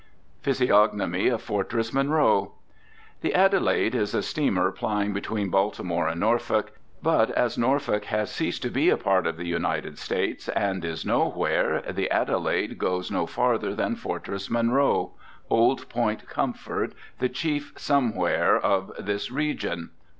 [0.41, 2.53] PHYSIOGNOMY OF FORTRESS MONROE.
[3.21, 6.71] The "Adelaide" is a steamer plying between Baltimore and Norfolk.
[7.03, 11.05] But as Norfolk has ceased to be a part of the United States, and is
[11.05, 15.11] nowhere, the "Adelaide" goes no farther than Fortress Monroe,
[15.51, 19.91] Old Point Comfort, the chief somewhere of this region.